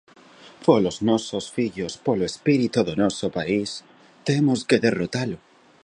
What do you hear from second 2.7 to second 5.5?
do noso país, temos que derrotalo.